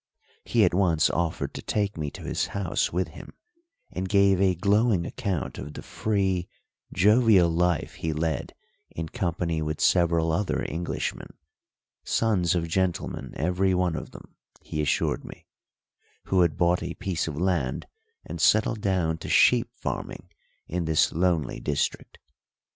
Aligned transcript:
He 0.45 0.65
at 0.65 0.73
once 0.73 1.11
offered 1.11 1.53
to 1.53 1.61
take 1.61 1.95
me 1.95 2.09
to 2.09 2.23
his 2.23 2.47
house 2.57 2.91
with 2.91 3.09
him, 3.09 3.35
and 3.91 4.09
gave 4.09 4.41
a 4.41 4.55
glowing 4.55 5.05
account 5.05 5.59
of 5.59 5.75
the 5.75 5.83
free, 5.83 6.47
jovial 6.91 7.51
life 7.51 7.93
he 7.93 8.11
led 8.11 8.55
in 8.89 9.09
company 9.09 9.61
with 9.61 9.79
several 9.79 10.31
other 10.31 10.63
Englishmen 10.67 11.35
sons 12.03 12.55
of 12.55 12.67
gentlemen, 12.67 13.35
every 13.35 13.75
one 13.75 13.95
of 13.95 14.09
them, 14.09 14.33
he 14.61 14.81
assured 14.81 15.23
me 15.23 15.45
who 16.23 16.41
had 16.41 16.57
bought 16.57 16.81
a 16.81 16.95
piece 16.95 17.27
of 17.27 17.37
land 17.37 17.85
and 18.25 18.41
settled 18.41 18.81
down 18.81 19.19
to 19.19 19.29
sheep 19.29 19.69
farming 19.75 20.29
in 20.65 20.85
this 20.85 21.11
lonely 21.13 21.59
district. 21.59 22.17